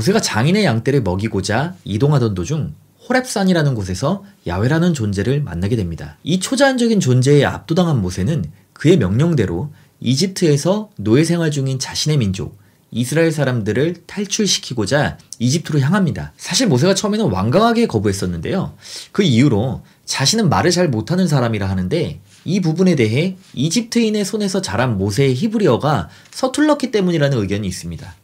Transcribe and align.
모세가 0.00 0.20
장인의 0.20 0.64
양떼를 0.64 1.02
먹이고자 1.02 1.74
이동하던 1.84 2.34
도중 2.34 2.74
호랩산이라는 3.06 3.74
곳에서 3.74 4.24
야훼라는 4.46 4.94
존재를 4.94 5.42
만나게 5.42 5.76
됩니다. 5.76 6.16
이 6.22 6.40
초자연적인 6.40 7.00
존재에 7.00 7.44
압도당한 7.44 8.00
모세는 8.00 8.46
그의 8.72 8.96
명령대로 8.96 9.70
이집트에서 10.00 10.90
노예 10.96 11.24
생활 11.24 11.50
중인 11.50 11.78
자신의 11.78 12.16
민족 12.16 12.58
이스라엘 12.90 13.30
사람들을 13.30 14.06
탈출시키고자 14.06 15.18
이집트로 15.38 15.80
향합니다. 15.80 16.32
사실 16.38 16.66
모세가 16.66 16.94
처음에는 16.94 17.26
완강하게 17.26 17.86
거부했었는데요. 17.86 18.72
그 19.12 19.22
이후로 19.22 19.82
자신은 20.06 20.48
말을 20.48 20.70
잘 20.70 20.88
못하는 20.88 21.28
사람이라 21.28 21.68
하는데 21.68 22.20
이 22.46 22.60
부분에 22.60 22.96
대해 22.96 23.36
이집트인의 23.52 24.24
손에서 24.24 24.62
자란 24.62 24.96
모세의 24.96 25.34
히브리어가 25.34 26.08
서툴렀기 26.30 26.90
때문이라는 26.90 27.36
의견이 27.36 27.68
있습니다. 27.68 28.14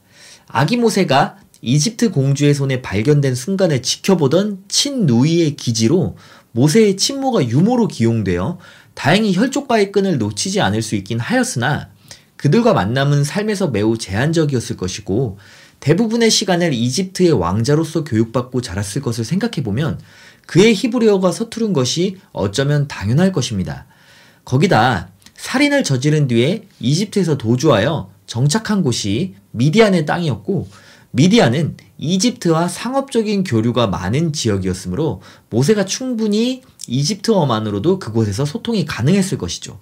아기 0.48 0.76
모세가 0.76 1.36
이집트 1.62 2.10
공주의 2.10 2.54
손에 2.54 2.82
발견된 2.82 3.34
순간을 3.34 3.82
지켜보던 3.82 4.64
친누이의 4.68 5.56
기지로 5.56 6.16
모세의 6.52 6.96
친모가 6.96 7.48
유모로 7.48 7.88
기용되어 7.88 8.58
다행히 8.94 9.34
혈족과의 9.34 9.92
끈을 9.92 10.18
놓치지 10.18 10.60
않을 10.60 10.82
수 10.82 10.94
있긴 10.96 11.20
하였으나 11.20 11.90
그들과 12.36 12.72
만남은 12.72 13.24
삶에서 13.24 13.68
매우 13.68 13.98
제한적이었을 13.98 14.76
것이고 14.76 15.38
대부분의 15.80 16.30
시간을 16.30 16.72
이집트의 16.72 17.32
왕자로서 17.32 18.04
교육받고 18.04 18.60
자랐을 18.60 19.02
것을 19.02 19.24
생각해보면 19.24 20.00
그의 20.46 20.74
히브리어가 20.74 21.32
서투른 21.32 21.72
것이 21.72 22.18
어쩌면 22.32 22.88
당연할 22.88 23.32
것입니다. 23.32 23.86
거기다 24.44 25.10
살인을 25.34 25.84
저지른 25.84 26.28
뒤에 26.28 26.66
이집트에서 26.80 27.36
도주하여 27.36 28.10
정착한 28.26 28.82
곳이 28.82 29.34
미디안의 29.50 30.06
땅이었고 30.06 30.68
미디안은 31.10 31.76
이집트와 31.98 32.68
상업적인 32.68 33.44
교류가 33.44 33.86
많은 33.86 34.32
지역이었으므로 34.32 35.22
모세가 35.50 35.84
충분히 35.84 36.62
이집트어만으로도 36.86 37.98
그곳에서 37.98 38.44
소통이 38.44 38.84
가능했을 38.84 39.38
것이죠. 39.38 39.78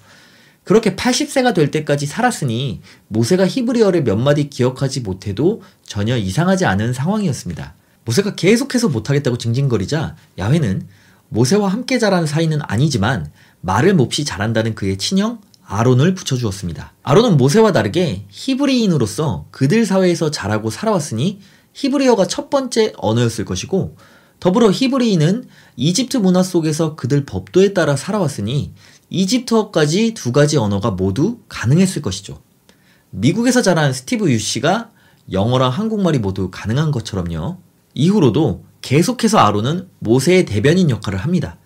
그렇게 0.64 0.96
80세가 0.96 1.54
될 1.54 1.70
때까지 1.70 2.06
살았으니 2.06 2.80
모세가 3.08 3.46
히브리어를 3.46 4.04
몇 4.04 4.16
마디 4.16 4.48
기억하지 4.48 5.00
못해도 5.00 5.62
전혀 5.84 6.16
이상하지 6.16 6.64
않은 6.64 6.94
상황이었습니다. 6.94 7.74
모세가 8.06 8.34
계속해서 8.34 8.88
못하겠다고 8.88 9.38
징징거리자 9.38 10.16
야훼는 10.38 10.86
모세와 11.28 11.68
함께 11.68 11.98
자란 11.98 12.26
사이는 12.26 12.60
아니지만 12.62 13.30
말을 13.60 13.94
몹시 13.94 14.24
잘한다는 14.24 14.74
그의 14.74 14.96
친형 14.98 15.40
아론을 15.66 16.14
붙여주었습니다. 16.14 16.92
아론은 17.02 17.36
모세와 17.36 17.72
다르게 17.72 18.26
히브리인으로서 18.28 19.46
그들 19.50 19.86
사회에서 19.86 20.30
자라고 20.30 20.70
살아왔으니 20.70 21.40
히브리어가 21.72 22.26
첫 22.26 22.50
번째 22.50 22.92
언어였을 22.96 23.44
것이고 23.44 23.96
더불어 24.40 24.70
히브리인은 24.70 25.48
이집트 25.76 26.18
문화 26.18 26.42
속에서 26.42 26.96
그들 26.96 27.24
법도에 27.24 27.72
따라 27.72 27.96
살아왔으니 27.96 28.72
이집트어까지 29.08 30.14
두 30.14 30.32
가지 30.32 30.56
언어가 30.56 30.90
모두 30.90 31.38
가능했을 31.48 32.02
것이죠. 32.02 32.42
미국에서 33.10 33.62
자란 33.62 33.92
스티브 33.92 34.30
유 34.30 34.38
씨가 34.38 34.90
영어랑 35.32 35.70
한국말이 35.70 36.18
모두 36.18 36.50
가능한 36.50 36.90
것처럼요. 36.90 37.58
이후로도 37.94 38.64
계속해서 38.82 39.38
아론은 39.38 39.88
모세의 40.00 40.44
대변인 40.44 40.90
역할을 40.90 41.18
합니다. 41.18 41.56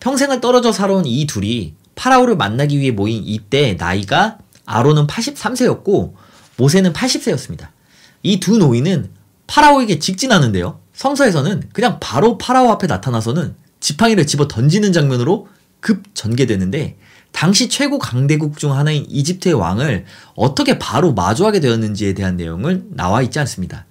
평생을 0.00 0.40
떨어져 0.40 0.72
살아온 0.72 1.06
이 1.06 1.26
둘이 1.26 1.74
파라오를 1.94 2.36
만나기 2.36 2.78
위해 2.78 2.90
모인 2.90 3.22
이때 3.24 3.74
나이가 3.74 4.38
아론은 4.66 5.06
83세였고 5.06 6.14
모세는 6.56 6.92
80세였습니다. 6.92 7.68
이 8.22 8.38
두 8.40 8.58
노인은 8.58 9.10
파라오에게 9.46 9.98
직진하는데요. 9.98 10.80
성서에서는 10.94 11.70
그냥 11.72 11.98
바로 12.00 12.38
파라오 12.38 12.70
앞에 12.70 12.86
나타나서는 12.86 13.54
지팡이를 13.80 14.26
집어 14.26 14.46
던지는 14.48 14.92
장면으로 14.92 15.48
급 15.80 16.14
전개되는데 16.14 16.96
당시 17.32 17.68
최고 17.68 17.98
강대국 17.98 18.58
중 18.58 18.72
하나인 18.76 19.04
이집트의 19.08 19.54
왕을 19.54 20.04
어떻게 20.36 20.78
바로 20.78 21.12
마주하게 21.12 21.60
되었는지에 21.60 22.12
대한 22.14 22.36
내용은 22.36 22.86
나와 22.90 23.22
있지 23.22 23.38
않습니다. 23.40 23.86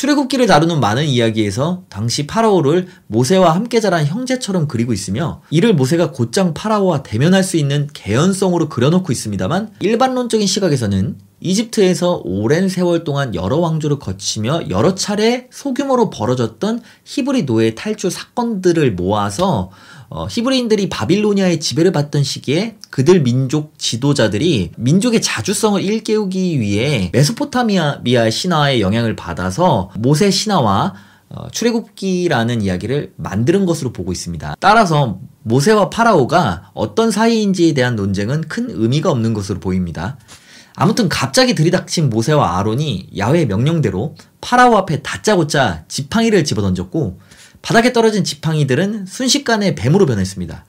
출애굽기를 0.00 0.46
다루는 0.46 0.80
많은 0.80 1.04
이야기에서 1.04 1.82
당시 1.90 2.26
파라오를 2.26 2.88
모세와 3.08 3.54
함께 3.54 3.80
자란 3.80 4.06
형제처럼 4.06 4.66
그리고 4.66 4.94
있으며 4.94 5.42
이를 5.50 5.74
모세가 5.74 6.12
곧장 6.12 6.54
파라오와 6.54 7.02
대면할 7.02 7.44
수 7.44 7.58
있는 7.58 7.86
개연성으로 7.92 8.70
그려놓고 8.70 9.12
있습니다만 9.12 9.72
일반론적인 9.80 10.46
시각에서는 10.46 11.18
이집트에서 11.40 12.22
오랜 12.24 12.70
세월 12.70 13.04
동안 13.04 13.34
여러 13.34 13.58
왕조를 13.58 13.98
거치며 13.98 14.70
여러 14.70 14.94
차례 14.94 15.48
소규모로 15.50 16.08
벌어졌던 16.08 16.80
히브리 17.04 17.44
노예 17.44 17.74
탈출 17.74 18.10
사건들을 18.10 18.92
모아서 18.92 19.70
어, 20.12 20.26
히브리인들이 20.28 20.88
바빌로니아의 20.88 21.60
지배를 21.60 21.92
받던 21.92 22.24
시기에 22.24 22.76
그들 22.90 23.22
민족 23.22 23.78
지도자들이 23.78 24.72
민족의 24.76 25.22
자주성을 25.22 25.80
일깨우기 25.80 26.58
위해 26.58 27.10
메소포타미아 27.12 28.28
신화의 28.28 28.80
영향을 28.80 29.14
받아서 29.14 29.90
모세 29.96 30.32
신화와 30.32 30.94
어, 31.28 31.48
출애굽기라는 31.52 32.60
이야기를 32.60 33.12
만드는 33.16 33.64
것으로 33.66 33.92
보고 33.92 34.10
있습니다. 34.10 34.56
따라서 34.58 35.20
모세와 35.44 35.88
파라오가 35.88 36.72
어떤 36.74 37.12
사이인지에 37.12 37.72
대한 37.74 37.94
논쟁은 37.94 38.42
큰 38.42 38.66
의미가 38.68 39.12
없는 39.12 39.32
것으로 39.32 39.60
보입니다. 39.60 40.18
아무튼 40.74 41.08
갑자기 41.08 41.54
들이닥친 41.54 42.10
모세와 42.10 42.58
아론이 42.58 43.10
야훼의 43.16 43.46
명령대로 43.46 44.16
파라오 44.40 44.76
앞에 44.78 45.02
다짜고짜 45.02 45.84
지팡이를 45.86 46.42
집어던졌고 46.42 47.20
바닥에 47.62 47.92
떨어진 47.92 48.24
지팡이들은 48.24 49.06
순식간에 49.06 49.74
뱀으로 49.74 50.06
변했습니다. 50.06 50.64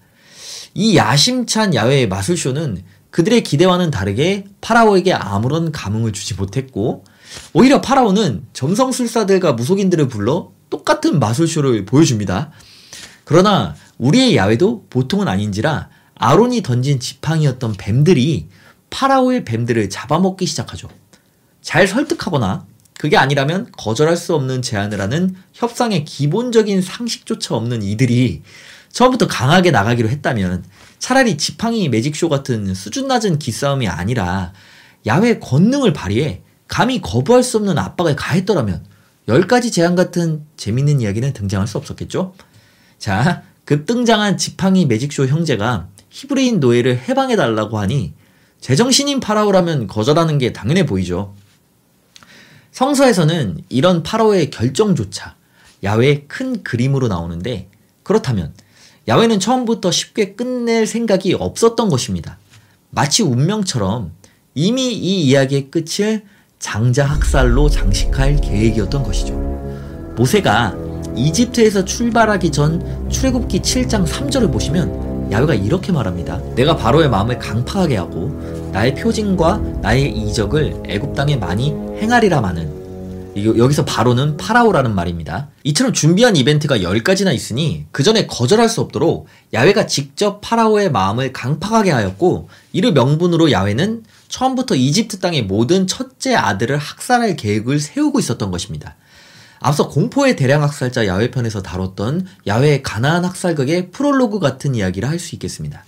이 0.74 0.96
야심찬 0.96 1.76
야외의 1.76 2.08
마술쇼는 2.08 2.84
그들의 3.10 3.44
기대와는 3.44 3.92
다르게 3.92 4.46
파라오에게 4.62 5.14
아무런 5.14 5.72
감흥을 5.72 6.14
주지 6.14 6.34
못했고 6.34 7.04
오히려 7.54 7.82
파라오는 7.82 8.48
점성술사들과 8.54 9.54
무속인들을 9.54 10.08
불러 10.08 10.52
똑같은 10.70 11.20
마술쇼를 11.20 11.86
보여줍니다. 11.86 12.52
그러나 13.26 13.76
우리의 13.98 14.36
야외도 14.36 14.88
보통은 14.90 15.28
아닌지라 15.28 15.90
아론이 16.16 16.62
던진 16.62 17.00
지팡이였던 17.00 17.76
뱀들이 17.78 18.48
파라오의 18.90 19.46
뱀들을 19.46 19.90
잡아먹기 19.90 20.46
시작하죠. 20.46 20.90
잘 21.62 21.88
설득하거나 21.88 22.66
그게 23.02 23.18
아니라면 23.18 23.68
거절할 23.72 24.16
수 24.16 24.36
없는 24.36 24.62
제안을 24.62 25.02
하는 25.02 25.36
협상의 25.54 26.06
기본적인 26.06 26.84
상식조차 26.84 27.56
없는 27.56 27.82
이들이 27.82 28.44
처음부터 28.92 29.26
강하게 29.26 29.72
나가기로 29.72 30.08
했다면 30.08 30.64
차라리 31.00 31.36
지팡이 31.36 31.90
매직쇼 31.90 32.30
같은 32.30 32.76
수준 32.76 33.08
낮은 33.08 33.40
기싸움이 33.40 33.88
아니라 33.88 34.54
야외 35.08 35.40
권능을 35.40 35.94
발휘해 35.94 36.44
감히 36.68 37.02
거부할 37.02 37.42
수 37.42 37.58
없는 37.58 37.80
압박을 37.80 38.16
가했더라면 38.16 38.86
10가지 39.28 39.74
제안 39.74 39.96
같은 39.96 40.46
재밌는 40.56 41.02
이야기는 41.02 41.34
등장할 41.34 41.68
수 41.68 41.80
없었겠죠? 41.80 42.36
자, 43.00 43.42
급등장한 43.66 44.38
지팡이 44.38 44.86
매직쇼 44.86 45.26
형제가 45.26 45.88
히브리인 46.12 46.60
노예를 46.60 47.00
해방해달라고 47.10 47.80
하니 47.80 48.14
제정신인 48.60 49.20
파라오라면 49.20 49.88
거절하는 49.88 50.38
게 50.38 50.54
당연해 50.54 50.86
보이죠. 50.86 51.34
성서에서는 52.72 53.64
이런 53.70 54.04
파라오의 54.04 54.50
결정조차 54.50 55.36
야외의 55.84 56.26
큰 56.28 56.64
그림으로 56.64 57.08
나오는데 57.08 57.70
그렇다면 58.04 58.54
야외는 59.08 59.40
처음부터 59.40 59.92
쉽게 59.92 60.36
끝낼 60.36 60.88
생각이 60.88 61.34
없었던 61.34 61.90
것입니다. 61.90 62.38
마치 62.90 63.24
운명처럼 63.24 64.12
이미 64.54 64.94
이 64.94 65.22
이야기의 65.24 65.72
끝을 65.72 66.24
장자 66.60 67.06
학살로 67.06 67.70
장식할 67.70 68.42
계획이었던 68.42 69.04
것이죠. 69.04 69.34
모세가 70.16 70.76
이집트에서 71.16 71.84
출발하기 71.84 72.52
전 72.52 73.10
출애굽기 73.10 73.62
7장 73.62 74.06
3절을 74.06 74.52
보시면 74.52 75.32
야외가 75.32 75.56
이렇게 75.56 75.92
말합니다. 75.92 76.40
내가 76.56 76.76
바로의 76.78 77.10
마음을 77.10 77.40
강팍하게 77.40 77.98
하고 77.98 78.30
나의 78.72 78.96
표징과 78.96 79.58
나의 79.82 80.10
이적을 80.10 80.84
애굽 80.88 81.14
땅에 81.14 81.36
많이 81.36 81.72
행하리라 81.72 82.42
마는 82.42 82.82
여기서 83.36 83.86
바로는 83.86 84.36
파라오라는 84.38 84.94
말입니다. 84.94 85.50
이처럼 85.64 85.94
준비한 85.94 86.36
이벤트가 86.36 86.78
10가지나 86.80 87.34
있으니 87.34 87.86
그 87.92 88.04
전에 88.04 88.28
거절할 88.28 88.68
수 88.68 88.82
없도록 88.82 89.28
야훼가 89.54 89.88
직접 89.88 90.42
파라오의 90.42 90.92
마음을 90.92 91.32
강팍하게 91.32 91.92
하였고 91.92 92.50
이를 92.74 92.92
명분으로 92.92 93.52
야훼는 93.52 94.04
처음부터 94.28 94.76
이집트 94.76 95.20
땅의 95.20 95.44
모든 95.44 95.88
첫째 95.88 96.36
아들을 96.36 96.78
학살할 96.78 97.36
계획을 97.36 97.80
세우고 97.80 98.20
있었던 98.20 98.52
것입니다. 98.52 98.96
앞서 99.60 99.88
공포의 99.90 100.36
대량 100.36 100.64
학살자 100.64 101.06
야훼 101.06 101.32
편에서 101.32 101.62
다뤘던 101.62 102.26
야훼의 102.48 102.84
가나안 102.84 103.24
학살극의 103.24 103.92
프롤로그 103.92 104.40
같은 104.40 104.76
이야기를 104.76 105.08
할수 105.08 105.36
있겠습니다. 105.36 105.86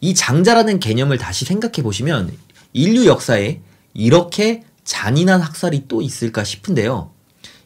이 0.00 0.14
장자라는 0.14 0.80
개념을 0.80 1.18
다시 1.18 1.44
생각해 1.44 1.82
보시면 1.82 2.32
인류 2.72 3.06
역사에 3.06 3.60
이렇게 3.94 4.62
잔인한 4.84 5.40
학살이 5.40 5.84
또 5.88 6.02
있을까 6.02 6.44
싶은데요. 6.44 7.10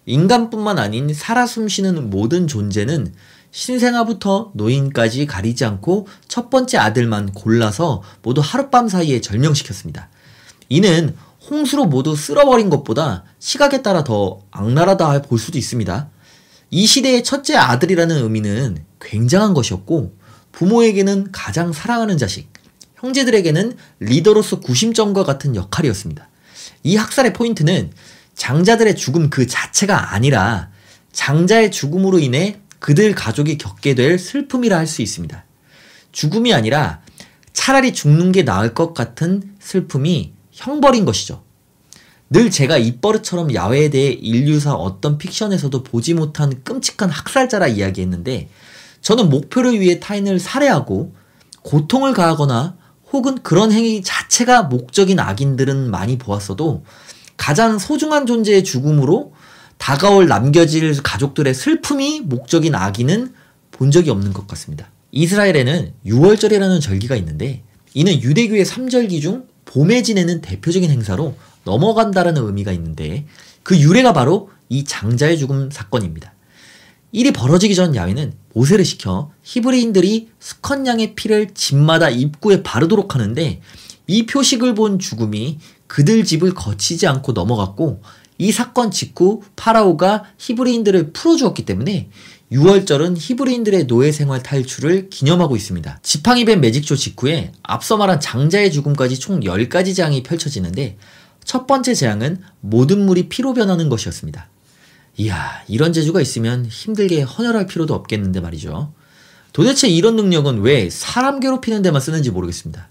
인간뿐만 0.06 0.79
아닌 0.79 1.12
살아 1.14 1.46
숨쉬는 1.46 2.11
모든 2.11 2.46
존재는 2.46 3.14
신생아부터 3.52 4.52
노인까지 4.55 5.26
가리지 5.26 5.64
않고 5.64 6.08
첫 6.26 6.50
번째 6.50 6.79
아들만 6.79 7.32
골라서 7.32 8.02
모두 8.23 8.40
하룻밤 8.40 8.88
사이에 8.88 9.20
절명시켰습니다. 9.20 10.08
이는 10.69 11.14
홍수로 11.49 11.87
모두 11.87 12.17
쓸어버린 12.17 12.70
것보다 12.70 13.25
시각에 13.38 13.82
따라 13.82 14.05
더 14.05 14.40
악랄하다 14.50 15.23
볼 15.23 15.38
수도 15.38 15.58
있습니다. 15.58 16.08
이 16.70 16.87
시대의 16.87 17.23
첫째 17.23 17.56
아들이라는 17.56 18.17
의미는 18.23 18.85
굉장한 19.00 19.52
것이었고 19.52 20.17
부모에게는 20.52 21.32
가장 21.32 21.72
사랑하는 21.72 22.19
자식, 22.19 22.49
형제들에게는 22.96 23.76
리더로서 24.00 24.60
구심점과 24.60 25.25
같은 25.25 25.56
역할이었습니다. 25.56 26.28
이 26.84 26.96
학살의 26.96 27.32
포인트는 27.32 27.90
장자들의 28.34 28.96
죽음 28.96 29.31
그 29.31 29.46
자체가 29.46 30.14
아니라 30.14 30.70
장자의 31.12 31.70
죽음으로 31.70 32.19
인해 32.19 32.60
그들 32.78 33.14
가족이 33.14 33.58
겪게 33.58 33.94
될 33.94 34.19
슬픔이라 34.19 34.76
할 34.76 34.87
수 34.87 35.02
있습니다. 35.02 35.44
죽음이 36.12 36.52
아니라 36.52 37.00
차라리 37.52 37.93
죽는 37.93 38.32
게 38.32 38.44
나을 38.44 38.75
것 38.75 38.94
같은 38.94 39.54
슬픔이 39.60 40.32
형벌인 40.50 41.04
것이죠. 41.04 41.43
늘 42.31 42.50
제가 42.50 42.78
입버릇처럼 42.78 43.54
야외에 43.54 43.90
대해 43.90 44.10
인류사 44.10 44.72
어떤 44.72 45.19
픽션에서도 45.19 45.82
보지 45.82 46.14
못한 46.14 46.62
끔찍한 46.64 47.10
학살자라 47.10 47.69
이야기했는데 47.69 48.49
저는 49.02 49.28
목표를 49.28 49.81
위해 49.81 50.00
타인을 50.00 50.38
살해하고 50.38 51.12
고통을 51.62 52.14
가하거나 52.14 52.76
혹은 53.12 53.43
그런 53.43 53.70
행위 53.72 54.02
자체가 54.02 54.64
목적인 54.64 55.20
악인들은 55.20 55.90
많이 55.90 56.16
보았어도 56.16 56.84
가장 57.37 57.78
소중한 57.78 58.26
존재의 58.26 58.64
죽음으로 58.64 59.34
다가올 59.76 60.28
남겨질 60.28 61.02
가족들의 61.02 61.52
슬픔이 61.52 62.20
목적인 62.20 62.75
악인은 62.75 63.34
본 63.72 63.90
적이 63.90 64.10
없는 64.10 64.32
것 64.32 64.46
같습니다. 64.46 64.88
이스라엘에는 65.10 65.93
6월절이라는 66.06 66.81
절기가 66.81 67.16
있는데 67.16 67.62
이는 67.94 68.22
유대교의 68.22 68.64
3절기 68.64 69.20
중 69.20 69.46
봄에 69.64 70.02
지내는 70.02 70.40
대표적인 70.40 70.90
행사로 70.90 71.34
넘어간다라는 71.64 72.44
의미가 72.46 72.72
있는데 72.72 73.26
그 73.62 73.78
유래가 73.78 74.12
바로 74.12 74.50
이 74.69 74.84
장자의 74.84 75.38
죽음 75.38 75.70
사건입니다. 75.70 76.31
일이 77.12 77.31
벌어지기 77.31 77.75
전 77.75 77.94
야훼는 77.94 78.32
모세를 78.55 78.85
시켜 78.85 79.31
히브리인들이 79.43 80.31
수컷 80.41 80.87
양의 80.87 81.14
피를 81.14 81.50
집마다 81.55 82.09
입구에 82.09 82.62
바르도록 82.62 83.14
하는데 83.14 83.61
이 84.06 84.26
표식을 84.26 84.75
본 84.75 84.99
죽음이 84.99 85.59
그들 85.87 86.25
집을 86.25 86.55
거치지 86.55 87.06
않고 87.06 87.32
넘어갔고 87.32 88.03
이 88.38 88.50
사건 88.50 88.91
직후 88.91 89.43
파라오가 89.56 90.25
히브리인들을 90.38 91.12
풀어주었기 91.12 91.64
때문에 91.67 92.09
6월절은 92.50 93.17
히브리인들의 93.19 93.87
노예 93.87 94.11
생활 94.11 94.43
탈출을 94.43 95.11
기념하고 95.11 95.55
있습니다. 95.55 96.00
지팡이 96.03 96.44
뱀 96.44 96.61
매직쇼 96.61 96.97
직후에 96.97 97.53
앞서 97.62 97.97
말한 97.97 98.20
장자의 98.20 98.73
죽음까지 98.73 99.19
총 99.19 99.41
10가지 99.41 99.94
재앙이 99.94 100.23
펼쳐지는데 100.23 100.97
첫 101.44 101.67
번째 101.67 101.94
재앙은 101.94 102.41
모든 102.61 103.05
물이 103.05 103.29
피로 103.29 103.55
변하는 103.55 103.88
것이었습니다. 103.88 104.49
이야, 105.17 105.62
이런 105.69 105.93
재주가 105.93 106.20
있으면 106.20 106.67
힘들게 106.67 107.23
헌혈할 107.23 107.67
필요도 107.67 107.94
없겠는데 107.94 108.41
말이죠. 108.41 108.93
도대체 109.53 109.88
이런 109.88 110.17
능력은 110.17 110.61
왜 110.62 110.88
사람 110.88 111.38
괴롭히는 111.41 111.82
데만 111.82 112.00
쓰는지 112.00 112.31
모르겠습니다. 112.31 112.88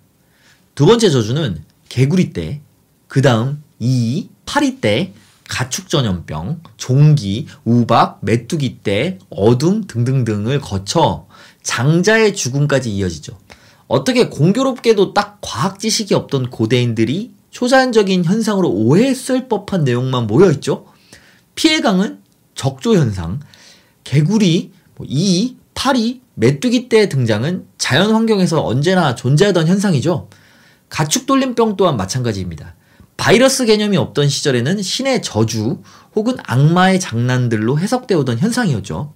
두 0.75 0.85
번째 0.85 1.09
저주는 1.09 1.63
개구리 1.89 2.31
때, 2.33 2.61
그 3.07 3.21
다음 3.21 3.63
이, 3.79 4.29
파리 4.45 4.79
때, 4.79 5.13
가축 5.49 5.89
전염병, 5.89 6.61
종기, 6.77 7.47
우박, 7.65 8.19
메뚜기 8.21 8.79
때, 8.83 9.17
어둠 9.29 9.85
등등등을 9.87 10.61
거쳐 10.61 11.27
장자의 11.63 12.35
죽음까지 12.35 12.95
이어지죠. 12.95 13.37
어떻게 13.87 14.29
공교롭게도 14.29 15.13
딱 15.13 15.39
과학 15.41 15.79
지식이 15.79 16.13
없던 16.13 16.51
고대인들이 16.51 17.33
초자연적인 17.49 18.23
현상으로 18.23 18.69
오해했을 18.69 19.49
법한 19.49 19.83
내용만 19.83 20.27
모여있죠? 20.27 20.85
피해강은 21.61 22.17
적조 22.55 22.95
현상, 22.95 23.39
개구리, 24.03 24.71
뭐 24.95 25.05
이, 25.07 25.57
파리, 25.75 26.21
메뚜기 26.33 26.89
때 26.89 27.07
등장은 27.07 27.67
자연 27.77 28.15
환경에서 28.15 28.65
언제나 28.65 29.13
존재하던 29.13 29.67
현상이죠. 29.67 30.27
가축 30.89 31.27
돌림병 31.27 31.77
또한 31.77 31.97
마찬가지입니다. 31.97 32.73
바이러스 33.15 33.65
개념이 33.65 33.95
없던 33.97 34.27
시절에는 34.27 34.81
신의 34.81 35.21
저주 35.21 35.83
혹은 36.15 36.35
악마의 36.47 36.99
장난들로 36.99 37.77
해석되어 37.77 38.17
오던 38.17 38.39
현상이었죠. 38.39 39.13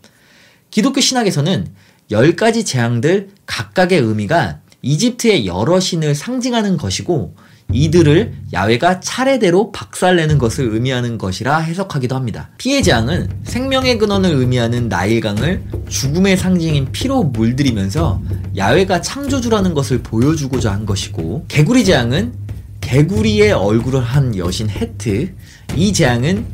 기독교 0.69 1.01
신학에서는 1.01 1.74
10가지 2.12 2.63
재앙들 2.63 3.30
각각의 3.47 4.00
의미가 4.00 4.59
이집트의 4.83 5.47
여러 5.47 5.80
신을 5.80 6.13
상징하는 6.13 6.77
것이고 6.77 7.36
이들을 7.71 8.33
야외가 8.53 9.00
차례대로 9.00 9.71
박살내는 9.71 10.38
것을 10.38 10.69
의미하는 10.71 11.17
것이라 11.17 11.57
해석하기도 11.59 12.15
합니다. 12.15 12.50
피해 12.57 12.81
재앙은 12.81 13.29
생명의 13.44 13.97
근원을 13.97 14.31
의미하는 14.31 14.88
나일강을 14.88 15.63
죽음의 15.89 16.38
상징인 16.38 16.91
피로 16.91 17.23
물들이면서 17.23 18.21
야외가 18.56 19.01
창조주라는 19.01 19.73
것을 19.73 20.03
보여주고자 20.03 20.71
한 20.71 20.85
것이고 20.85 21.45
개구리 21.47 21.83
재앙은 21.83 22.33
개구리의 22.81 23.51
얼굴을 23.51 24.01
한 24.01 24.38
여신 24.38 24.69
헤트 24.69 25.33
이 25.75 25.91
재앙은 25.91 26.45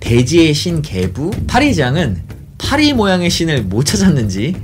대지의 0.00 0.54
신 0.54 0.82
개부 0.82 1.30
파리 1.46 1.74
재앙은 1.74 2.22
파리 2.58 2.92
모양의 2.92 3.30
신을 3.30 3.62
못 3.62 3.84
찾았는지 3.84 4.54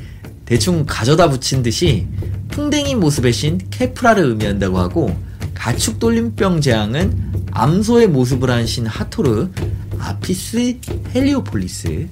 대충 0.45 0.85
가져다 0.87 1.31
붙인 1.31 1.63
듯이 1.63 2.07
풍뎅이 2.51 2.95
모습의 2.95 3.33
신 3.33 3.59
케프라를 3.71 4.25
의미한다고 4.25 4.79
하고 4.79 5.17
가축 5.55 5.99
돌림병 5.99 6.61
재앙은 6.61 7.33
암소의 7.53 8.09
모습을 8.09 8.51
한 8.51 8.67
신 8.67 8.87
하토르, 8.87 9.49
아피스 9.99 10.79
헬리오폴리스, 11.15 12.09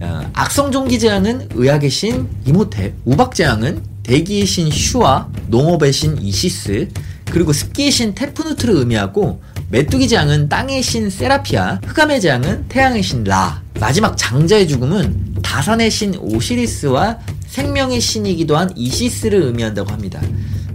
어, 0.00 0.30
악성 0.34 0.70
종기 0.70 0.98
재앙은 0.98 1.48
의학의 1.54 1.90
신 1.90 2.28
이모텝, 2.46 2.94
우박 3.04 3.34
재앙은 3.34 3.82
대기의 4.02 4.46
신 4.46 4.70
슈와 4.70 5.28
농업의 5.48 5.92
신 5.92 6.18
이시스, 6.20 6.88
그리고 7.30 7.52
습기의 7.52 7.90
신 7.90 8.14
테프누트를 8.14 8.74
의미하고 8.74 9.40
메뚜기 9.70 10.08
재앙은 10.08 10.48
땅의 10.48 10.82
신 10.82 11.08
세라피아, 11.08 11.80
흑암의 11.86 12.20
재앙은 12.20 12.66
태양의 12.68 13.02
신 13.02 13.24
라, 13.24 13.62
마지막 13.80 14.16
장자의 14.16 14.68
죽음은 14.68 15.36
다산의 15.42 15.90
신 15.90 16.14
오시리스와 16.16 17.18
생명의 17.46 18.00
신이기도 18.00 18.56
한 18.56 18.70
이시스를 18.76 19.42
의미한다고 19.42 19.90
합니다. 19.90 20.20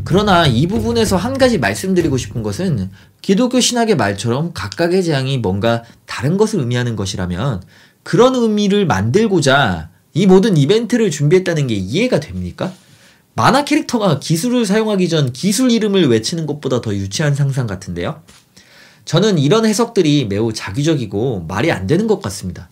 그러나 0.09 0.45
이 0.45 0.67
부분에서 0.67 1.17
한 1.17 1.37
가지 1.37 1.57
말씀드리고 1.57 2.15
싶은 2.15 2.41
것은 2.41 2.89
기독교 3.21 3.59
신학의 3.59 3.97
말처럼 3.97 4.53
각각의 4.53 5.03
재앙이 5.03 5.39
뭔가 5.39 5.83
다른 6.05 6.37
것을 6.37 6.61
의미하는 6.61 6.95
것이라면 6.95 7.61
그런 8.03 8.33
의미를 8.33 8.85
만들고자 8.85 9.89
이 10.13 10.25
모든 10.25 10.55
이벤트를 10.55 11.11
준비했다는 11.11 11.67
게 11.67 11.75
이해가 11.75 12.21
됩니까? 12.21 12.71
만화 13.33 13.65
캐릭터가 13.65 14.21
기술을 14.21 14.65
사용하기 14.65 15.09
전 15.09 15.33
기술 15.33 15.71
이름을 15.71 16.07
외치는 16.07 16.45
것보다 16.45 16.79
더 16.79 16.95
유치한 16.95 17.35
상상 17.35 17.67
같은데요? 17.67 18.21
저는 19.03 19.37
이런 19.37 19.65
해석들이 19.65 20.27
매우 20.29 20.53
자기적이고 20.53 21.47
말이 21.49 21.69
안 21.69 21.85
되는 21.85 22.07
것 22.07 22.21
같습니다. 22.21 22.69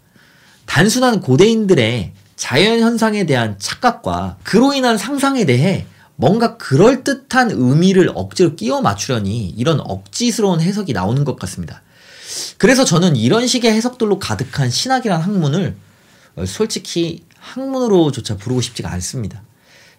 단순한 0.67 1.19
고대인들의 1.19 2.13
자연 2.37 2.79
현상에 2.79 3.25
대한 3.25 3.57
착각과 3.59 4.37
그로 4.43 4.73
인한 4.73 4.97
상상에 4.97 5.43
대해 5.43 5.85
뭔가 6.15 6.57
그럴듯한 6.57 7.51
의미를 7.51 8.11
억지로 8.13 8.55
끼워 8.55 8.81
맞추려니 8.81 9.49
이런 9.49 9.79
억지스러운 9.79 10.61
해석이 10.61 10.93
나오는 10.93 11.23
것 11.23 11.37
같습니다. 11.37 11.81
그래서 12.57 12.85
저는 12.85 13.15
이런 13.15 13.47
식의 13.47 13.71
해석들로 13.73 14.19
가득한 14.19 14.69
신학이란 14.69 15.21
학문을 15.21 15.75
솔직히 16.45 17.23
학문으로조차 17.39 18.37
부르고 18.37 18.61
싶지가 18.61 18.91
않습니다. 18.93 19.43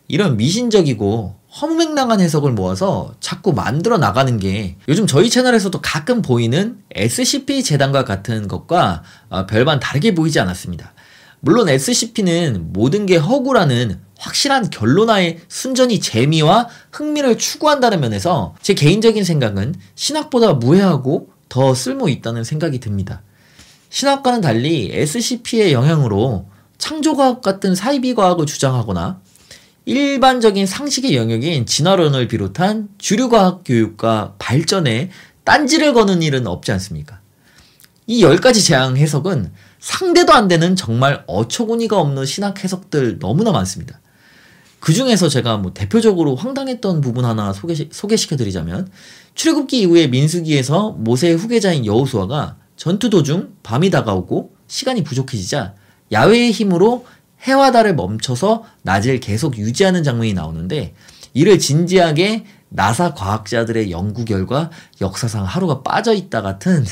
이런 0.09 0.37
미신적이고 0.37 1.37
허무맹랑한 1.61 2.21
해석을 2.21 2.53
모아서 2.53 3.15
자꾸 3.21 3.53
만들어 3.53 3.97
나가는 3.99 4.39
게 4.39 4.77
요즘 4.89 5.07
저희 5.07 5.31
채널에서도 5.31 5.81
가끔 5.81 6.21
보이는 6.23 6.79
SCP 6.95 7.63
재단과 7.63 8.05
같은 8.05 8.47
것과 8.47 9.03
어, 9.31 9.47
별반 9.47 9.81
다르게 9.81 10.15
보이지 10.15 10.39
않았습니다. 10.39 10.93
물론 11.47 11.69
SCP는 11.69 12.73
모든 12.73 13.07
게 13.07 13.15
허구라는 13.15 14.01
확실한 14.19 14.69
결론화의 14.69 15.39
순전히 15.47 16.01
재미와 16.01 16.67
흥미를 16.91 17.39
추구한다는 17.39 18.01
면에서 18.01 18.57
제 18.63 18.75
개인적인 18.75 19.23
생각은 19.23 19.77
신학보다 19.95 20.55
무해하고 20.55 21.31
더 21.49 21.73
쓸모 21.73 22.09
있다는 22.09 22.43
생각이 22.43 22.81
듭니다. 22.81 23.23
신학과는 23.91 24.41
달리 24.41 24.91
SCP의 24.93 25.73
영향으로 25.73 26.49
창조과학 26.79 27.43
같은 27.43 27.77
사이비 27.77 28.17
과학을 28.17 28.45
주장하거나 28.47 29.21
일반적인 29.85 30.67
상식의 30.67 31.15
영역인 31.15 31.65
진화론을 31.65 32.27
비롯한 32.27 32.89
주류과학 32.99 33.63
교육과 33.65 34.35
발전에 34.41 35.11
딴지를 35.45 35.93
거는 35.93 36.23
일은 36.23 36.49
없지 36.49 36.73
않습니까? 36.73 37.21
이 38.09 38.25
10가지 38.25 38.65
재앙 38.65 38.97
해석은 38.97 39.53
상대도 39.81 40.33
안 40.33 40.49
되는 40.49 40.77
정말 40.77 41.25
어처구니가 41.27 41.99
없는 41.99 42.25
신학 42.25 42.63
해석들 42.63 43.19
너무나 43.19 43.53
많습니다. 43.53 44.01
그 44.81 44.93
중에서 44.93 45.29
제가 45.29 45.57
뭐 45.57 45.73
대표적으로 45.73 46.37
황당했던 46.37 47.01
부분 47.01 47.25
하나 47.25 47.53
소개, 47.53 47.75
소개시켜드리자면 47.91 48.91
출애굽기 49.35 49.81
이후에 49.81 50.07
민수기에서 50.07 50.93
모세의 50.93 51.37
후계자인 51.37 51.85
여호수아가 51.87 52.57
전투 52.77 53.11
도중 53.11 53.55
밤이 53.63 53.91
다가오고 53.91 54.53
시간이 54.69 55.03
부족해지자 55.03 55.75
야외의 56.13 56.53
힘으로 56.53 57.07
해와 57.43 57.73
달을 57.73 57.95
멈춰서 57.95 58.65
낮을 58.83 59.21
계속 59.21 59.59
유지하는 59.59 60.03
장면이 60.03 60.35
나오는데 60.35 60.95
이를 61.35 61.59
진지하게 61.59 62.45
나사 62.69 63.15
과학자들의 63.15 63.91
연구 63.91 64.25
결과 64.25 64.71
역사상 65.01 65.45
하루가 65.45 65.83
빠져 65.83 66.15
있다 66.15 66.43
같은 66.43 66.85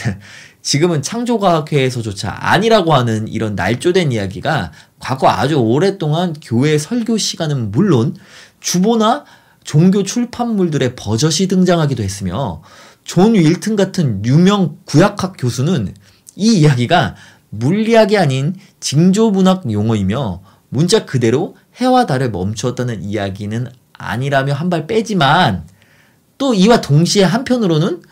지금은 0.64 1.02
창조과학회에서조차 1.02 2.34
아니라고 2.40 2.94
하는 2.94 3.28
이런 3.28 3.54
날조된 3.54 4.12
이야기가 4.12 4.72
과거 4.98 5.28
아주 5.28 5.56
오랫동안 5.56 6.34
교회 6.42 6.78
설교 6.78 7.18
시간은 7.18 7.70
물론 7.70 8.16
주보나 8.60 9.26
종교 9.62 10.02
출판물들에 10.02 10.96
버젓이 10.96 11.48
등장하기도 11.48 12.02
했으며 12.02 12.62
존 13.04 13.34
월튼 13.34 13.76
같은 13.76 14.24
유명 14.24 14.78
구약학 14.86 15.34
교수는 15.38 15.94
이 16.34 16.60
이야기가 16.60 17.14
물리학이 17.50 18.16
아닌 18.16 18.56
징조문학 18.80 19.70
용어이며 19.70 20.40
문자 20.70 21.04
그대로 21.04 21.56
해와 21.76 22.06
달을 22.06 22.30
멈추었다는 22.30 23.02
이야기는 23.02 23.68
아니라며 23.92 24.54
한 24.54 24.70
발 24.70 24.86
빼지만 24.86 25.68
또 26.38 26.54
이와 26.54 26.80
동시에 26.80 27.22
한편으로는 27.24 28.02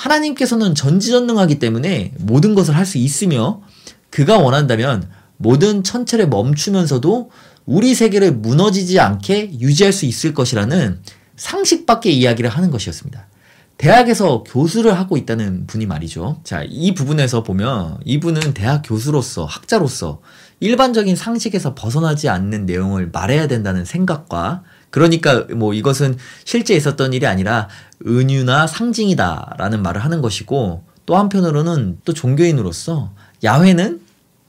하나님께서는 0.00 0.74
전지전능하기 0.74 1.58
때문에 1.58 2.12
모든 2.18 2.54
것을 2.54 2.74
할 2.76 2.86
수 2.90 2.96
있으며 2.98 3.60
그가 4.08 4.38
원한다면 4.38 5.08
모든 5.36 5.84
천체를 5.84 6.28
멈추면서도 6.28 7.30
우리 7.66 7.94
세계를 7.94 8.32
무너지지 8.32 8.98
않게 8.98 9.60
유지할 9.60 9.92
수 9.92 10.06
있을 10.06 10.34
것이라는 10.34 11.00
상식 11.36 11.86
밖의 11.86 12.16
이야기를 12.16 12.50
하는 12.50 12.70
것이었습니다. 12.70 13.28
대학에서 13.76 14.42
교수를 14.42 14.98
하고 14.98 15.16
있다는 15.16 15.66
분이 15.66 15.86
말이죠. 15.86 16.40
자, 16.44 16.64
이 16.66 16.94
부분에서 16.94 17.42
보면 17.42 17.98
이분은 18.04 18.54
대학 18.54 18.82
교수로서, 18.84 19.44
학자로서 19.44 20.20
일반적인 20.58 21.14
상식에서 21.14 21.74
벗어나지 21.74 22.28
않는 22.28 22.66
내용을 22.66 23.10
말해야 23.12 23.46
된다는 23.46 23.84
생각과 23.84 24.64
그러니까 24.90 25.46
뭐 25.54 25.72
이것은 25.74 26.16
실제 26.44 26.74
있었던 26.74 27.12
일이 27.12 27.26
아니라 27.26 27.68
은유나 28.06 28.66
상징이다라는 28.66 29.82
말을 29.82 30.04
하는 30.04 30.20
것이고 30.20 30.84
또 31.06 31.16
한편으로는 31.16 31.98
또 32.04 32.12
종교인으로서 32.12 33.12
야훼는 33.44 34.00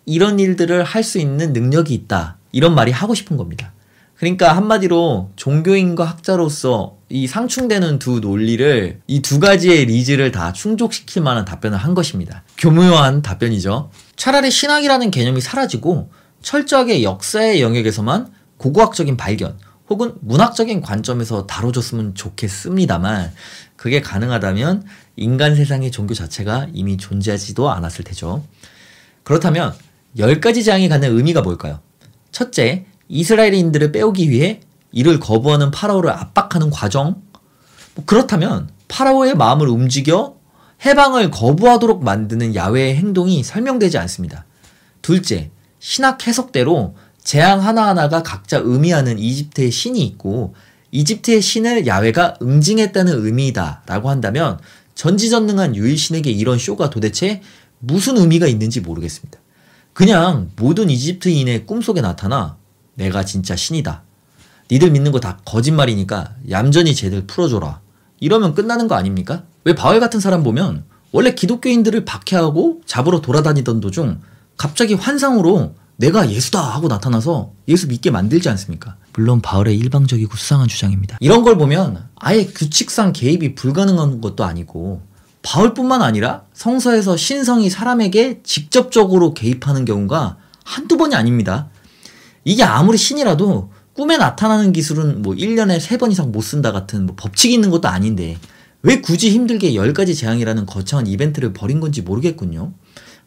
이런 0.05 0.39
일들을 0.39 0.83
할 0.83 1.03
수 1.03 1.19
있는 1.19 1.53
능력이 1.53 1.93
있다. 1.93 2.37
이런 2.51 2.75
말이 2.75 2.91
하고 2.91 3.13
싶은 3.13 3.37
겁니다. 3.37 3.71
그러니까 4.15 4.55
한마디로 4.55 5.31
종교인과 5.35 6.03
학자로서 6.05 6.97
이 7.09 7.25
상충되는 7.27 7.97
두 7.97 8.19
논리를 8.19 8.99
이 9.07 9.21
두 9.21 9.39
가지의 9.39 9.85
리즈를 9.85 10.31
다 10.31 10.53
충족시킬 10.53 11.23
만한 11.23 11.43
답변을 11.45 11.77
한 11.77 11.93
것입니다. 11.95 12.43
교묘한 12.57 13.21
답변이죠. 13.21 13.89
차라리 14.15 14.51
신학이라는 14.51 15.09
개념이 15.11 15.41
사라지고 15.41 16.11
철저하게 16.43 17.03
역사의 17.03 17.61
영역에서만 17.61 18.27
고고학적인 18.57 19.17
발견 19.17 19.57
혹은 19.91 20.13
문학적인 20.21 20.79
관점에서 20.79 21.45
다뤄줬으면 21.47 22.15
좋겠습니다만 22.15 23.33
그게 23.75 23.99
가능하다면 23.99 24.85
인간 25.17 25.53
세상의 25.53 25.91
종교 25.91 26.13
자체가 26.13 26.67
이미 26.71 26.95
존재하지도 26.95 27.69
않았을 27.69 28.05
테죠. 28.05 28.41
그렇다면 29.23 29.75
열 30.17 30.39
가지 30.39 30.63
재앙이 30.63 30.87
갖는 30.87 31.13
의미가 31.13 31.41
뭘까요? 31.41 31.81
첫째, 32.31 32.85
이스라엘인들을 33.09 33.91
빼오기 33.91 34.29
위해 34.29 34.61
이를 34.93 35.19
거부하는 35.19 35.71
파라오를 35.71 36.09
압박하는 36.09 36.69
과정. 36.69 37.21
뭐 37.93 38.05
그렇다면 38.05 38.69
파라오의 38.87 39.35
마음을 39.35 39.67
움직여 39.67 40.37
해방을 40.85 41.31
거부하도록 41.31 42.01
만드는 42.01 42.55
야외의 42.55 42.95
행동이 42.95 43.43
설명되지 43.43 43.97
않습니다. 43.97 44.45
둘째, 45.01 45.51
신학 45.79 46.25
해석대로 46.25 46.95
재앙 47.23 47.63
하나하나가 47.63 48.23
각자 48.23 48.57
의미하는 48.57 49.19
이집트의 49.19 49.71
신이 49.71 50.01
있고 50.05 50.55
이집트의 50.91 51.41
신을 51.41 51.87
야외가 51.87 52.35
응징했다는 52.41 53.25
의미다라고 53.25 54.09
한다면 54.09 54.59
전지전능한 54.95 55.75
유일신에게 55.75 56.31
이런 56.31 56.57
쇼가 56.57 56.89
도대체 56.89 57.41
무슨 57.79 58.17
의미가 58.17 58.47
있는지 58.47 58.81
모르겠습니다. 58.81 59.39
그냥 59.93 60.51
모든 60.55 60.89
이집트인의 60.89 61.65
꿈속에 61.65 62.01
나타나 62.01 62.57
내가 62.95 63.23
진짜 63.23 63.55
신이다. 63.55 64.03
니들 64.71 64.91
믿는 64.91 65.11
거 65.11 65.19
다 65.19 65.39
거짓말이니까 65.45 66.35
얌전히 66.49 66.95
쟤들 66.95 67.27
풀어줘라. 67.27 67.81
이러면 68.19 68.53
끝나는 68.53 68.87
거 68.87 68.95
아닙니까? 68.95 69.43
왜 69.63 69.75
바울 69.75 69.99
같은 69.99 70.19
사람 70.19 70.43
보면 70.43 70.83
원래 71.11 71.33
기독교인들을 71.35 72.05
박해하고 72.05 72.81
잡으러 72.85 73.21
돌아다니던 73.21 73.79
도중 73.81 74.21
갑자기 74.57 74.93
환상으로 74.93 75.75
내가 76.01 76.31
예수다 76.31 76.59
하고 76.59 76.87
나타나서 76.87 77.51
예수 77.67 77.87
믿게 77.87 78.09
만들지 78.09 78.49
않습니까? 78.49 78.95
물론 79.13 79.39
바울의 79.39 79.77
일방적이고 79.77 80.35
수상한 80.35 80.67
주장입니다. 80.67 81.17
이런 81.19 81.43
걸 81.43 81.57
보면 81.57 82.09
아예 82.15 82.45
규칙상 82.45 83.13
개입이 83.13 83.53
불가능한 83.53 84.19
것도 84.19 84.43
아니고 84.43 85.03
바울뿐만 85.43 86.01
아니라 86.01 86.43
성서에서 86.53 87.17
신성이 87.17 87.69
사람에게 87.69 88.41
직접적으로 88.43 89.35
개입하는 89.35 89.85
경우가 89.85 90.37
한두 90.63 90.97
번이 90.97 91.13
아닙니다. 91.13 91.69
이게 92.45 92.63
아무리 92.63 92.97
신이라도 92.97 93.71
꿈에 93.93 94.17
나타나는 94.17 94.73
기술은 94.73 95.21
뭐 95.21 95.35
1년에 95.35 95.79
3번 95.79 96.11
이상 96.11 96.31
못 96.31 96.41
쓴다 96.41 96.71
같은 96.71 97.05
뭐 97.05 97.15
법칙이 97.15 97.53
있는 97.53 97.69
것도 97.69 97.87
아닌데 97.87 98.37
왜 98.81 99.01
굳이 99.01 99.29
힘들게 99.29 99.73
10가지 99.73 100.17
재앙이라는 100.17 100.65
거창한 100.65 101.05
이벤트를 101.05 101.53
벌인 101.53 101.79
건지 101.79 102.01
모르겠군요. 102.01 102.73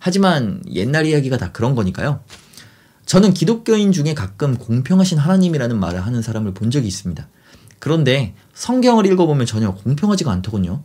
하지만 0.00 0.60
옛날 0.72 1.06
이야기가 1.06 1.36
다 1.36 1.52
그런 1.52 1.76
거니까요. 1.76 2.20
저는 3.06 3.34
기독교인 3.34 3.92
중에 3.92 4.14
가끔 4.14 4.56
공평하신 4.56 5.18
하나님이라는 5.18 5.78
말을 5.78 6.04
하는 6.04 6.22
사람을 6.22 6.54
본 6.54 6.70
적이 6.70 6.88
있습니다. 6.88 7.28
그런데 7.78 8.34
성경을 8.54 9.06
읽어보면 9.06 9.46
전혀 9.46 9.74
공평하지가 9.74 10.32
않더군요. 10.32 10.82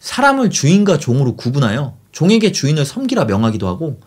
사람을 0.00 0.50
주인과 0.50 0.98
종으로 0.98 1.36
구분하여 1.36 1.96
종에게 2.12 2.52
주인을 2.52 2.84
섬기라 2.84 3.26
명하기도 3.26 3.68
하고 3.68 4.00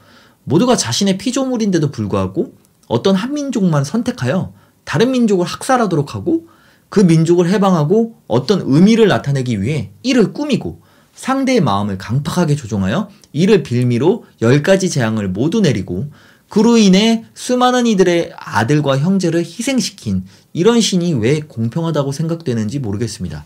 모두가 0.44 0.76
자신의 0.76 1.18
피조물인데도 1.18 1.92
불구하고 1.92 2.54
어떤 2.88 3.16
한 3.16 3.34
민족만 3.34 3.84
선택하여 3.84 4.54
다른 4.84 5.12
민족을 5.12 5.46
학살하도록 5.46 6.16
하고 6.16 6.48
그 6.90 7.00
민족을 7.00 7.50
해방하고 7.50 8.18
어떤 8.28 8.62
의미를 8.66 9.08
나타내기 9.08 9.62
위해 9.62 9.92
이를 10.04 10.34
꾸미고 10.34 10.82
상대의 11.16 11.62
마음을 11.62 11.98
강팍하게 11.98 12.56
조종하여 12.56 13.10
이를 13.32 13.64
빌미로 13.64 14.26
열 14.42 14.64
가지 14.64 14.90
재앙을 14.90 15.30
모두 15.30 15.62
내리고 15.62 16.12
그로 16.54 16.78
인해 16.78 17.26
수많은 17.34 17.88
이들의 17.88 18.32
아들과 18.38 19.00
형제를 19.00 19.40
희생시킨 19.40 20.28
이런 20.54 20.82
신이 20.82 21.16
왜 21.16 21.40
공평하다고 21.40 22.12
생각되는지 22.12 22.78
모르겠습니다. 22.78 23.46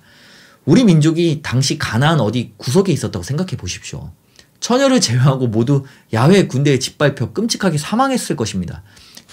우리 0.66 0.84
민족이 0.84 1.40
당시 1.42 1.78
가나안 1.78 2.20
어디 2.20 2.52
구석에 2.58 2.92
있었다고 2.92 3.24
생각해 3.24 3.52
보십시오. 3.56 4.12
처녀를 4.60 5.00
제외하고 5.00 5.48
모두 5.48 5.86
야외 6.12 6.48
군대에 6.48 6.80
짓밟혀 6.80 7.32
끔찍하게 7.32 7.78
사망했을 7.78 8.36
것입니다. 8.36 8.84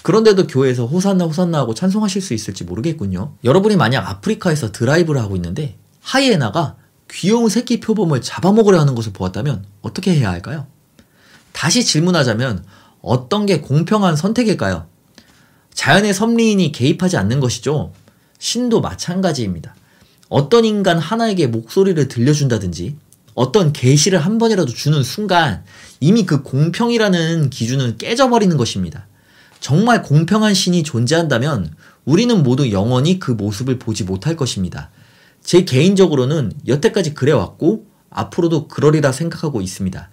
그런데도 0.03 0.47
교회에서 0.47 0.85
호산나 0.85 1.25
호산나 1.25 1.57
하고 1.57 1.73
찬송하실 1.73 2.21
수 2.21 2.33
있을지 2.33 2.63
모르겠군요. 2.63 3.33
여러분이 3.43 3.75
만약 3.75 4.09
아프리카에서 4.09 4.71
드라이브를 4.71 5.19
하고 5.19 5.35
있는데 5.35 5.77
하이에나가 5.99 6.77
귀여운 7.11 7.49
새끼 7.49 7.81
표범을 7.81 8.21
잡아먹으려 8.21 8.79
하는 8.79 8.95
것을 8.95 9.11
보았다면 9.11 9.65
어떻게 9.81 10.15
해야 10.15 10.29
할까요? 10.29 10.65
다시 11.51 11.83
질문하자면 11.83 12.63
어떤 13.05 13.45
게 13.45 13.61
공평한 13.61 14.15
선택일까요? 14.15 14.87
자연의 15.73 16.13
섭리인이 16.13 16.71
개입하지 16.71 17.17
않는 17.17 17.39
것이죠. 17.39 17.93
신도 18.39 18.81
마찬가지입니다. 18.81 19.75
어떤 20.27 20.65
인간 20.65 20.97
하나에게 20.97 21.47
목소리를 21.47 22.07
들려준다든지 22.07 22.95
어떤 23.35 23.73
계시를 23.73 24.19
한 24.19 24.39
번이라도 24.39 24.71
주는 24.71 25.03
순간 25.03 25.63
이미 25.99 26.25
그 26.25 26.41
공평이라는 26.41 27.51
기준은 27.51 27.97
깨져버리는 27.97 28.57
것입니다. 28.57 29.05
정말 29.59 30.01
공평한 30.01 30.53
신이 30.53 30.83
존재한다면 30.83 31.73
우리는 32.05 32.43
모두 32.43 32.71
영원히 32.71 33.19
그 33.19 33.31
모습을 33.31 33.77
보지 33.77 34.03
못할 34.03 34.35
것입니다. 34.35 34.89
제 35.43 35.63
개인적으로는 35.63 36.53
여태까지 36.67 37.13
그래왔고 37.13 37.85
앞으로도 38.09 38.67
그러리라 38.67 39.11
생각하고 39.11 39.61
있습니다. 39.61 40.09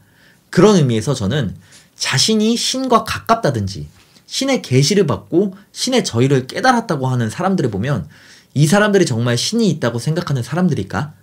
그런 0.51 0.77
의미에서 0.77 1.15
저는 1.15 1.57
자신이 2.03 2.57
신과 2.57 3.05
가깝다든지 3.05 3.87
신의 4.27 4.61
계시를 4.63 5.07
받고 5.07 5.55
신의 5.71 6.03
저희를 6.03 6.49
깨달았다고 6.49 7.07
하는 7.07 7.31
사람들을 7.31 7.71
보면 7.71 8.09
이 8.55 8.67
사람들이 8.67 9.07
정말 9.07 9.39
신이 9.39 9.71
있다고 9.71 10.01
생각하는 10.01 10.43
사람들일까? 10.43 11.15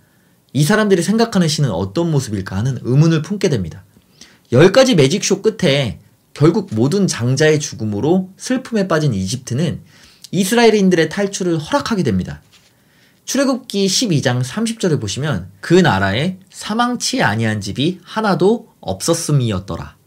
이 0.54 0.64
사람들이 0.64 1.02
생각하는 1.02 1.48
신은 1.48 1.70
어떤 1.70 2.10
모습일까 2.10 2.56
하는 2.56 2.78
의문을 2.80 3.20
품게 3.20 3.50
됩니다. 3.50 3.84
열 4.52 4.72
가지 4.72 4.94
매직쇼 4.94 5.42
끝에 5.42 6.00
결국 6.32 6.70
모든 6.72 7.06
장자의 7.06 7.60
죽음으로 7.60 8.30
슬픔에 8.38 8.88
빠진 8.88 9.12
이집트는 9.12 9.82
이스라엘인들의 10.30 11.10
탈출을 11.10 11.58
허락하게 11.58 12.04
됩니다. 12.04 12.40
출애굽기 13.26 13.86
12장 13.86 14.42
30절을 14.42 14.98
보시면 14.98 15.50
그 15.60 15.74
나라에 15.74 16.38
사망치 16.48 17.22
아니한 17.22 17.60
집이 17.60 18.00
하나도 18.02 18.68
없었음이었더라 18.80 19.99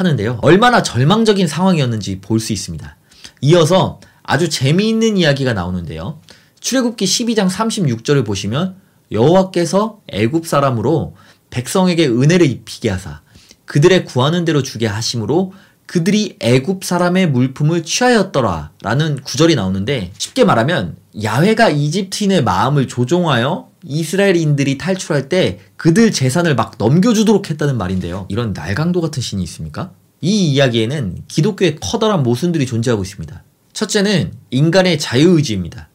하는데요. 0.00 0.38
얼마나 0.42 0.82
절망적인 0.82 1.46
상황이었는지 1.46 2.20
볼 2.20 2.40
수 2.40 2.52
있습니다. 2.52 2.96
이어서 3.42 4.00
아주 4.22 4.48
재미있는 4.48 5.16
이야기가 5.16 5.52
나오는데요. 5.52 6.20
출애굽기 6.60 7.04
12장 7.04 7.48
36절을 7.48 8.24
보시면 8.26 8.76
여호와께서 9.12 10.00
애굽 10.08 10.46
사람으로 10.46 11.14
백성에게 11.50 12.08
은혜를 12.08 12.46
입히게 12.46 12.90
하사 12.90 13.20
그들의 13.66 14.04
구하는 14.04 14.44
대로 14.44 14.62
주게 14.62 14.86
하심으로 14.86 15.52
그들이 15.86 16.36
애굽 16.40 16.84
사람의 16.84 17.30
물품을 17.30 17.84
취하였더라라는 17.84 19.20
구절이 19.22 19.54
나오는데 19.54 20.12
쉽게 20.18 20.44
말하면 20.44 20.96
야훼가 21.22 21.70
이집트인의 21.70 22.42
마음을 22.42 22.88
조종하여 22.88 23.68
이스라엘인들이 23.86 24.78
탈출할 24.78 25.28
때 25.28 25.60
그들 25.76 26.10
재산을 26.12 26.54
막 26.54 26.74
넘겨주도록 26.78 27.48
했다는 27.50 27.78
말인데요. 27.78 28.26
이런 28.28 28.52
날강도 28.52 29.00
같은 29.00 29.22
신이 29.22 29.42
있습니까? 29.44 29.92
이 30.20 30.52
이야기에는 30.52 31.22
기독교의 31.28 31.76
커다란 31.80 32.22
모순들이 32.22 32.66
존재하고 32.66 33.02
있습니다. 33.02 33.42
첫째는 33.72 34.32
인간의 34.50 34.98
자유의지입니다. 34.98 35.88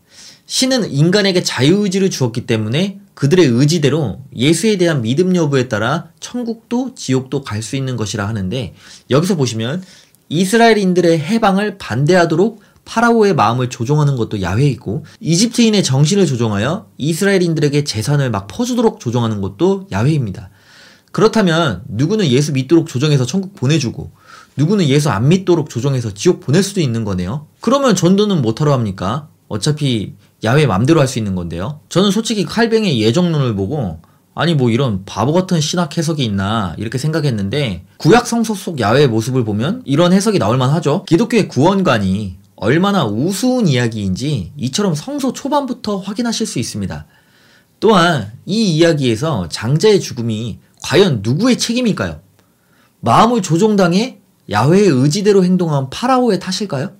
신은 0.46 0.92
인간에게 0.92 1.44
자유의지를 1.44 2.10
주었기 2.10 2.46
때문에 2.46 3.00
그들의 3.14 3.46
의지대로 3.46 4.22
예수에 4.36 4.78
대한 4.78 5.02
믿음 5.02 5.36
여부에 5.36 5.68
따라 5.68 6.10
천국도 6.20 6.96
지옥도 6.96 7.44
갈 7.44 7.62
수 7.62 7.76
있는 7.76 7.98
것이라 7.98 8.28
하는데 8.28 8.74
여기서 9.10 9.36
보시면 9.36 9.84
이스라엘인들의 10.30 11.20
해방을 11.20 11.78
반대하도록 11.78 12.62
파라오의 12.92 13.36
마음을 13.36 13.70
조종하는 13.70 14.18
것도 14.18 14.42
야훼이고 14.42 15.06
이집트인의 15.22 15.82
정신을 15.82 16.26
조종하여 16.26 16.88
이스라엘인들에게 16.98 17.86
재산을 17.86 18.30
막 18.32 18.48
퍼주도록 18.48 19.00
조종하는 19.00 19.40
것도 19.40 19.88
야훼입니다. 19.94 20.50
그렇다면 21.14 21.84
누구는 21.88 22.28
예수 22.28 22.52
믿도록 22.52 22.88
조정해서 22.88 23.26
천국 23.26 23.56
보내주고 23.56 24.12
누구는 24.58 24.90
예수 24.90 25.10
안 25.10 25.30
믿도록 25.30 25.70
조정해서 25.70 26.14
지옥 26.14 26.42
보낼 26.42 26.64
수도 26.64 26.82
있는 26.82 27.06
거네요. 27.06 27.48
그러면 27.62 27.96
전도는 27.96 28.42
못하러 28.42 28.74
합니까? 28.74 29.30
어차피 29.48 30.16
야외 30.44 30.66
맘대로 30.66 31.00
할 31.00 31.08
수 31.08 31.18
있는 31.18 31.34
건데요. 31.34 31.80
저는 31.88 32.12
솔직히 32.12 32.44
칼뱅의 32.44 33.02
예정론을 33.02 33.56
보고 33.56 34.02
아니 34.36 34.54
뭐 34.54 34.70
이런 34.70 35.06
바보 35.06 35.32
같은 35.32 35.62
신학 35.62 35.98
해석이 35.98 36.26
있나 36.26 36.76
이렇게 36.78 36.98
생각했는데 36.98 37.86
구약 37.98 38.28
성서 38.28 38.54
속 38.54 38.82
야외의 38.82 39.08
모습을 39.08 39.46
보면 39.46 39.82
이런 39.86 40.12
해석이 40.12 40.40
나올 40.40 40.58
만하죠. 40.58 41.06
기독교의 41.06 41.48
구원관이 41.48 42.41
얼마나 42.62 43.06
우스운 43.06 43.68
이야기인지 43.68 44.54
이처럼 44.56 44.94
성서 44.94 45.34
초반부터 45.34 45.98
확인하실 45.98 46.46
수 46.46 46.60
있습니다. 46.60 47.08
또한 47.80 48.32
이 48.46 48.76
이야기에서 48.76 49.50
장자의 49.50 50.00
죽음이 50.00 50.60
과연 50.84 51.22
누구의 51.24 51.58
책임일까요? 51.58 52.22
마음을 53.00 53.42
조종당해 53.42 54.20
야훼의 54.52 54.90
의지대로 54.90 55.44
행동한 55.44 55.90
파라오의 55.90 56.40
탓일까요? 56.40 56.92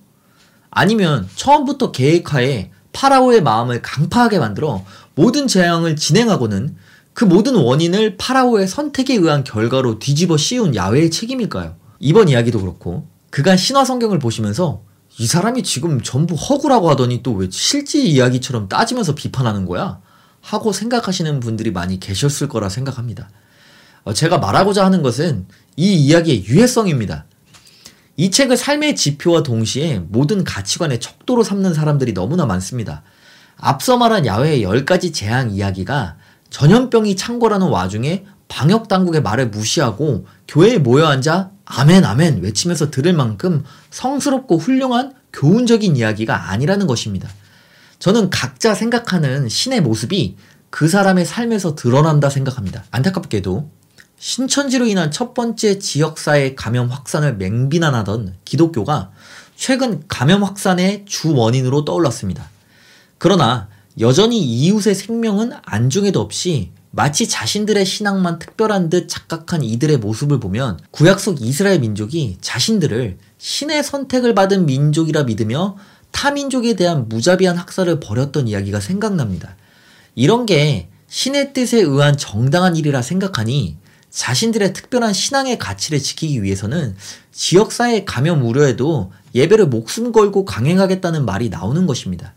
아니면 0.68 1.28
처음부터 1.36 1.92
계획하에 1.92 2.72
파라오의 2.92 3.44
마음을 3.44 3.82
강파하게 3.82 4.40
만들어 4.40 4.84
모든 5.14 5.46
재앙을 5.46 5.94
진행하고는 5.94 6.74
그 7.12 7.24
모든 7.24 7.54
원인을 7.54 8.16
파라오의 8.16 8.66
선택에 8.66 9.14
의한 9.14 9.44
결과로 9.44 10.00
뒤집어 10.00 10.36
씌운 10.36 10.74
야훼의 10.74 11.12
책임일까요? 11.12 11.76
이번 12.00 12.28
이야기도 12.28 12.58
그렇고 12.60 13.06
그간 13.30 13.56
신화 13.56 13.84
성경을 13.84 14.18
보시면서 14.18 14.82
이 15.18 15.26
사람이 15.26 15.62
지금 15.62 16.00
전부 16.00 16.34
허구라고 16.34 16.90
하더니 16.90 17.22
또 17.22 17.34
왜 17.34 17.48
실제 17.50 18.00
이야기처럼 18.00 18.68
따지면서 18.68 19.14
비판하는 19.14 19.66
거야? 19.66 20.00
하고 20.40 20.72
생각하시는 20.72 21.40
분들이 21.40 21.70
많이 21.70 22.00
계셨을 22.00 22.48
거라 22.48 22.68
생각합니다. 22.68 23.30
어, 24.04 24.12
제가 24.12 24.38
말하고자 24.38 24.84
하는 24.84 25.02
것은 25.02 25.46
이 25.76 25.94
이야기의 25.94 26.46
유해성입니다. 26.46 27.26
이 28.16 28.30
책을 28.30 28.56
삶의 28.56 28.96
지표와 28.96 29.42
동시에 29.42 30.00
모든 30.00 30.44
가치관의 30.44 31.00
척도로 31.00 31.44
삼는 31.44 31.72
사람들이 31.74 32.12
너무나 32.12 32.44
많습니다. 32.44 33.02
앞서 33.56 33.96
말한 33.96 34.26
야외의 34.26 34.64
10가지 34.64 35.14
재앙 35.14 35.50
이야기가 35.52 36.16
전염병이 36.50 37.16
창궐하는 37.16 37.68
와중에 37.68 38.24
방역 38.48 38.88
당국의 38.88 39.22
말을 39.22 39.48
무시하고 39.48 40.26
교회에 40.48 40.78
모여 40.78 41.06
앉아 41.06 41.51
아멘 41.74 42.04
아멘 42.04 42.42
외치면서 42.42 42.90
들을 42.90 43.14
만큼 43.14 43.64
성스럽고 43.90 44.58
훌륭한 44.58 45.14
교훈적인 45.32 45.96
이야기가 45.96 46.50
아니라는 46.50 46.86
것입니다. 46.86 47.28
저는 47.98 48.28
각자 48.28 48.74
생각하는 48.74 49.48
신의 49.48 49.80
모습이 49.80 50.36
그 50.68 50.88
사람의 50.88 51.24
삶에서 51.24 51.74
드러난다 51.74 52.28
생각합니다. 52.28 52.84
안타깝게도 52.90 53.70
신천지로 54.18 54.86
인한 54.86 55.10
첫 55.10 55.32
번째 55.34 55.78
지역사회 55.78 56.54
감염 56.54 56.88
확산을 56.88 57.36
맹비난하던 57.36 58.36
기독교가 58.44 59.10
최근 59.56 60.02
감염 60.08 60.44
확산의 60.44 61.04
주 61.06 61.34
원인으로 61.34 61.84
떠올랐습니다. 61.84 62.50
그러나 63.16 63.68
여전히 63.98 64.40
이웃의 64.40 64.94
생명은 64.94 65.52
안중에도 65.64 66.20
없이 66.20 66.70
마치 66.94 67.26
자신들의 67.26 67.86
신앙만 67.86 68.38
특별한 68.38 68.90
듯 68.90 69.08
착각한 69.08 69.62
이들의 69.62 69.96
모습을 69.96 70.38
보면 70.38 70.78
구약 70.90 71.20
속 71.20 71.40
이스라엘 71.40 71.80
민족이 71.80 72.36
자신들을 72.42 73.16
신의 73.38 73.82
선택을 73.82 74.34
받은 74.34 74.66
민족이라 74.66 75.24
믿으며 75.24 75.76
타민족에 76.10 76.76
대한 76.76 77.08
무자비한 77.08 77.56
학살을 77.56 77.98
벌였던 77.98 78.46
이야기가 78.46 78.80
생각납니다. 78.80 79.56
이런 80.14 80.44
게 80.44 80.90
신의 81.08 81.54
뜻에 81.54 81.78
의한 81.80 82.18
정당한 82.18 82.76
일이라 82.76 83.00
생각하니 83.00 83.78
자신들의 84.10 84.74
특별한 84.74 85.14
신앙의 85.14 85.56
가치를 85.56 85.98
지키기 85.98 86.42
위해서는 86.42 86.94
지역사회 87.32 88.04
감염 88.04 88.44
우려에도 88.44 89.12
예배를 89.34 89.68
목숨 89.68 90.12
걸고 90.12 90.44
강행하겠다는 90.44 91.24
말이 91.24 91.48
나오는 91.48 91.86
것입니다. 91.86 92.34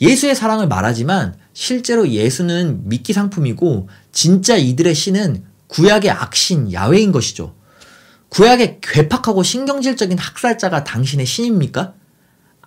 예수의 0.00 0.34
사랑을 0.34 0.66
말하지만 0.66 1.36
실제로 1.54 2.08
예수는 2.08 2.88
미끼 2.88 3.12
상품이고 3.12 3.88
진짜 4.10 4.56
이들의 4.56 4.94
신은 4.94 5.44
구약의 5.68 6.10
악신 6.10 6.72
야외인 6.72 7.12
것이죠. 7.12 7.54
구약의 8.28 8.78
괴팍하고 8.80 9.42
신경질적인 9.42 10.18
학살자가 10.18 10.84
당신의 10.84 11.26
신입니까? 11.26 11.94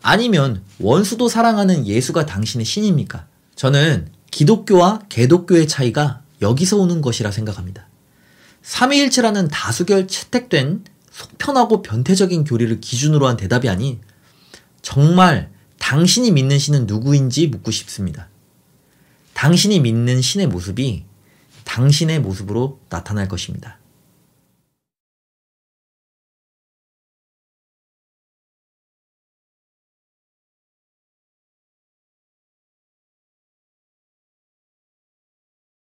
아니면 0.02 0.64
원수도 0.80 1.28
사랑하는 1.28 1.88
예수가 1.88 2.28
당신의 2.28 2.66
신입니까? 2.66 3.26
저는 3.56 4.10
기독교와 4.30 5.00
개독교의 5.10 5.68
차이가 5.68 6.22
여기서 6.42 6.78
오는 6.78 7.02
것이라 7.02 7.32
생각합니다. 7.32 7.88
삼위일체라는 8.62 9.48
다수결 9.48 10.08
채택된 10.08 10.84
속편하고 11.10 11.82
변태적인 11.82 12.44
교리를 12.44 12.80
기준으로 12.82 13.28
한 13.28 13.38
대답이 13.38 13.70
아닌 13.70 14.02
정말 14.82 15.50
당신이 15.80 16.32
믿는 16.32 16.60
신은 16.60 16.86
누구인지 16.86 17.48
묻고 17.48 17.72
싶습니다. 17.72 18.28
당신이 19.36 19.82
믿는 19.82 20.22
신의 20.22 20.48
모습이 20.48 21.04
당신의 21.66 22.22
모습으로 22.22 22.80
나타날 22.90 23.28
것입니다. 23.28 23.78